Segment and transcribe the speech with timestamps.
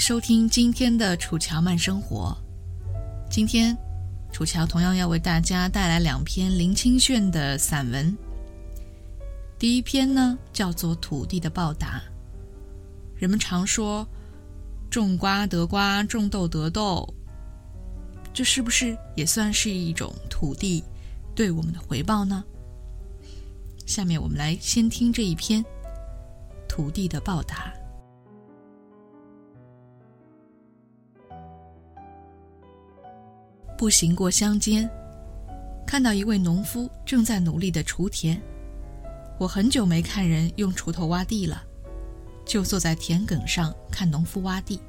[0.00, 2.34] 收听今天的楚乔慢生活。
[3.30, 3.76] 今天，
[4.32, 8.16] 楚乔同样要为大家带来两篇林清炫的散文。
[9.58, 11.98] 第一篇呢，叫做《土地的报答》。
[13.20, 14.08] 人们常说
[14.90, 17.06] “种瓜得瓜，种豆得豆”，
[18.32, 20.82] 这是不是也算是一种土地
[21.34, 22.42] 对我们的回报呢？
[23.84, 25.62] 下面我们来先听这一篇
[26.66, 27.70] 《土地的报答》。
[33.80, 34.86] 步行过乡间，
[35.86, 38.38] 看到一位农夫正在努力的锄田。
[39.38, 41.64] 我很久没看人用锄头挖地了，
[42.44, 44.82] 就坐在田埂上看农夫挖地。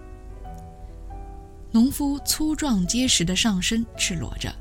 [1.71, 4.53] 农夫粗壮结实的上身赤裸着，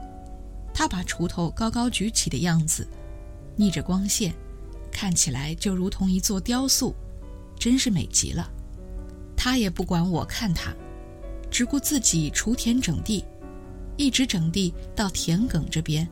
[0.72, 2.86] 他把锄头高高举起的样子，
[3.56, 4.32] 逆着光线，
[4.92, 6.94] 看起来就如同一座雕塑，
[7.58, 8.48] 真是美极了。
[9.36, 10.72] 他也不管我看他，
[11.50, 13.24] 只顾自己锄田整地。
[14.00, 16.08] 一直整地到田埂这边，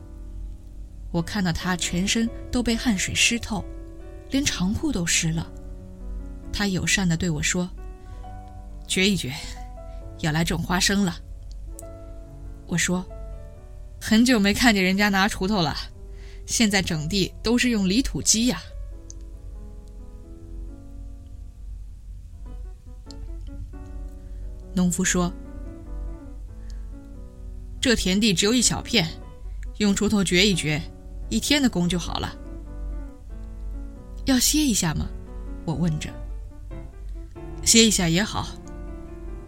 [1.09, 3.65] 我看到他全身都被汗水湿透，
[4.29, 5.51] 连长裤都湿了。
[6.53, 7.67] 他友善地对我说
[8.85, 9.33] ：“掘一掘，
[10.19, 11.17] 要来种花生了。”
[12.69, 13.03] 我说
[13.99, 15.75] ：“很久没看见人家拿锄头了，
[16.45, 18.61] 现在整地都是用犁土机呀。”
[24.75, 25.33] 农夫说。
[27.81, 29.07] 这田地只有一小片，
[29.77, 30.81] 用锄头掘一掘，
[31.29, 32.35] 一天的工就好了。
[34.25, 35.07] 要歇一下吗？
[35.65, 36.09] 我问着。
[37.63, 38.49] 歇一下也好。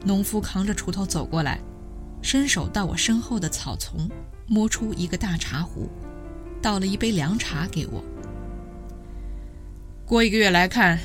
[0.05, 1.59] 农夫扛着锄头走过来，
[2.21, 4.09] 伸手到我身后的草丛，
[4.47, 5.89] 摸出一个大茶壶，
[6.61, 8.01] 倒了一杯凉茶给我。
[10.05, 10.97] 过一个月来看，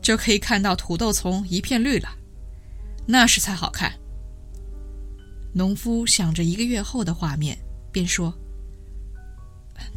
[0.00, 2.08] 就可以看到土豆丛一片绿了，
[3.06, 3.92] 那时才好看。
[5.54, 7.58] 农夫想着一个月后的画面，
[7.92, 8.32] 便说：“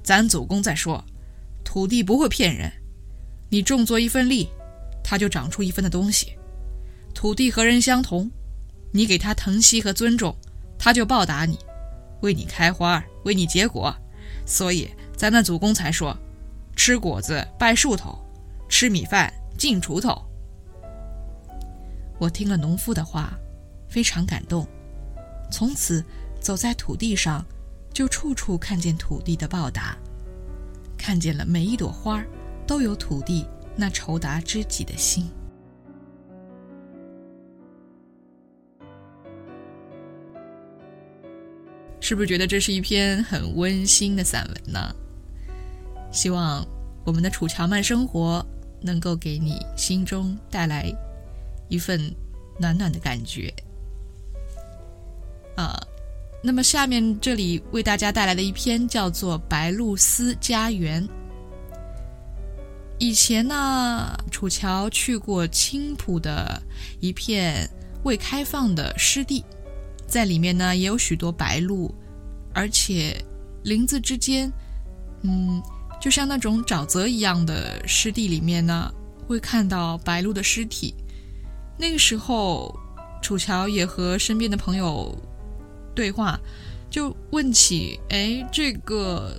[0.04, 1.02] 咱祖公在说，
[1.64, 2.70] 土地不会骗人，
[3.50, 4.50] 你种作一份力，
[5.02, 6.34] 它就长出一份的东西。
[7.14, 8.30] 土地和人相同，
[8.92, 10.36] 你给它疼惜和尊重，
[10.78, 11.58] 它就报答你，
[12.22, 13.96] 为你开花，为你结果。
[14.46, 16.16] 所以咱那祖公才说，
[16.76, 18.20] 吃果子拜树头，
[18.68, 20.22] 吃米饭敬锄头。”
[22.20, 23.34] 我听了农夫的话，
[23.88, 24.68] 非常感动。
[25.51, 26.03] 从此，
[26.39, 27.45] 走在土地上，
[27.94, 29.97] 就处处看见土地的报答，
[30.97, 32.23] 看见了每一朵花
[32.67, 33.45] 都有土地
[33.75, 35.30] 那酬答知己的心。
[42.01, 44.95] 是不是觉得这是一篇很温馨的散文呢？
[46.12, 46.63] 希望
[47.03, 48.45] 我们的楚乔慢生活
[48.81, 50.94] 能够给你心中带来
[51.68, 52.13] 一份
[52.59, 53.51] 暖暖的感觉。
[55.56, 55.80] 啊，
[56.44, 61.04] 那么下面这里为大家带来的一篇叫做《白鹭丝家园》。
[62.98, 66.62] 以前呢，楚乔去过青浦的
[67.02, 67.69] 一片
[68.04, 69.44] 未开放的湿地，
[70.07, 71.94] 在里面呢也有许多白鹭，
[72.54, 73.22] 而且
[73.63, 74.50] 林子之间，
[75.24, 75.62] 嗯，
[76.00, 78.90] 就像那种沼泽一样的湿地里面呢，
[79.28, 80.94] 会看到白鹭的尸体。
[81.78, 82.74] 那个时候，
[83.22, 85.13] 楚乔也和身边的朋友
[85.95, 86.39] 对话，
[86.89, 89.36] 就问起：“哎，这个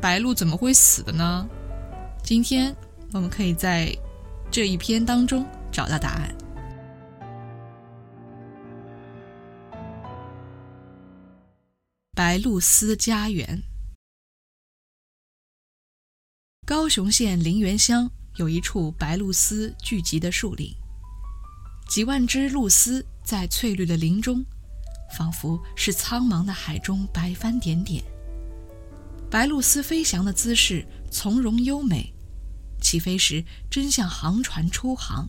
[0.00, 1.46] 白鹭怎么会死的呢？”
[2.22, 2.74] 今天
[3.12, 3.94] 我们可以在
[4.50, 6.34] 这一篇当中找到答案。
[12.14, 13.62] 白鹭丝家园。
[16.64, 20.74] 高雄县林园乡有一处白鹭丝聚集的树林，
[21.88, 24.44] 几万只鹭丝在翠绿的林中，
[25.10, 28.02] 仿佛是苍茫的海中白帆点点。
[29.30, 32.12] 白鹭丝飞翔的姿势从容优美，
[32.80, 35.28] 起飞时真像航船出航，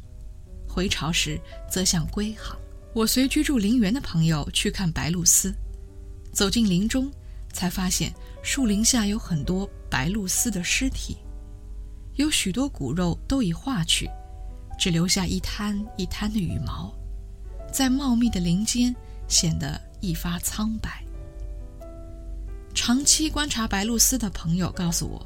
[0.68, 1.40] 回巢时
[1.70, 2.58] 则像归航。
[2.94, 5.54] 我随居住林园的朋友去看白鹭丝，
[6.32, 7.12] 走进林中，
[7.52, 11.18] 才发现树林下有很多白鹭丝的尸体。
[12.16, 14.10] 有许多骨肉都已化去，
[14.80, 16.92] 只留下一滩一滩的羽毛，
[17.72, 18.96] 在茂密的林间
[19.28, 21.04] 显得一发苍白。
[22.74, 25.26] 长期观察白鹭丝的朋友告诉我，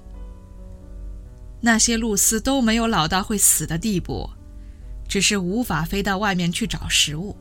[1.60, 4.30] 那些鹭丝都没有老到会死的地步，
[5.08, 7.36] 只是无法飞到外面去找食物。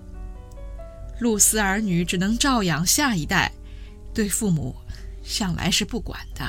[1.19, 3.53] 鹭丝儿女只能照养下一代，
[4.13, 4.75] 对父母
[5.23, 6.45] 向来是不管的。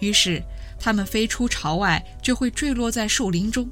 [0.00, 0.42] 于是。
[0.82, 3.68] 它们飞出巢外，就会坠落在树林中，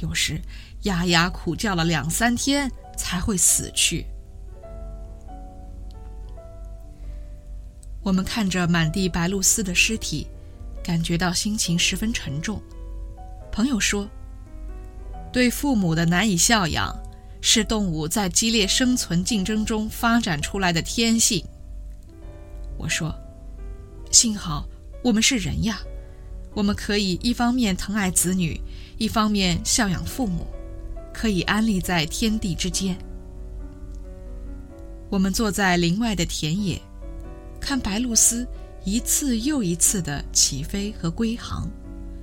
[0.00, 0.40] 有时
[0.84, 4.06] 呀呀苦叫了两三天才会死去。
[8.02, 10.26] 我们看着满地白鹭丝的尸体，
[10.82, 12.60] 感觉到心情十分沉重。
[13.50, 14.08] 朋友说
[15.32, 16.94] ：“对父母的难以孝养，
[17.40, 21.44] 是动物在激烈生存竞争中发展出来的天性。”
[22.76, 23.14] 我说
[24.10, 24.66] ：“幸好
[25.02, 25.80] 我们是人呀。”
[26.54, 28.60] 我们可以一方面疼爱子女，
[28.98, 30.46] 一方面孝养父母，
[31.10, 32.94] 可以安立在天地之间。
[35.08, 36.78] 我们坐在林外的田野，
[37.62, 38.46] 看白鹭丝
[38.84, 41.70] 一次又一次的起飞和归航，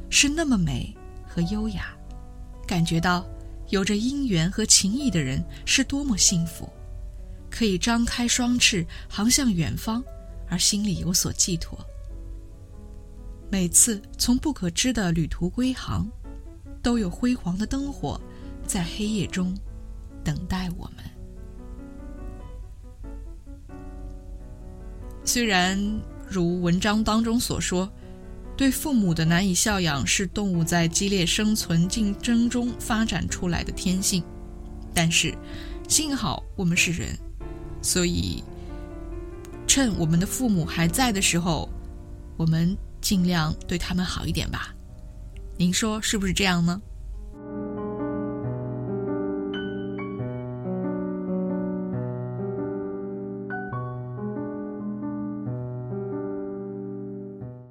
[0.09, 0.93] 是那么美
[1.25, 1.95] 和优雅，
[2.67, 3.25] 感觉到
[3.69, 6.69] 有着姻缘和情谊的人是多么幸福，
[7.49, 10.03] 可以张开双翅航向远方，
[10.49, 11.79] 而心里有所寄托。
[13.49, 16.05] 每次从不可知的旅途归航，
[16.83, 18.19] 都有辉煌的灯火
[18.67, 19.57] 在黑夜中
[20.21, 21.18] 等待我们。
[25.31, 25.79] 虽然
[26.27, 27.87] 如文章当中所说，
[28.57, 34.23] 对父母的难以孝养是动物在激烈生存竞争中发展出来的天性，
[34.91, 35.31] 但是
[35.87, 37.15] 幸好我们是人，
[37.79, 38.43] 所以
[39.67, 41.69] 趁我们的父母还在的时候，
[42.35, 42.75] 我们。
[42.99, 44.75] 尽量对他们好一点吧，
[45.55, 46.81] 您说是不是这样呢？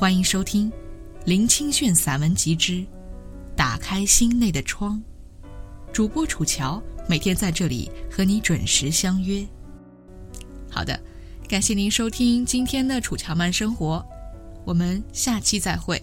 [0.00, 0.70] 欢迎收听
[1.26, 2.82] 《林清炫散文集之
[3.54, 4.98] 打开心内的窗》，
[5.92, 9.46] 主播楚乔每天在这里和你准时相约。
[10.70, 10.98] 好的。
[11.46, 14.02] 感谢您收听今天的《楚乔慢生活》，
[14.64, 16.02] 我们下期再会。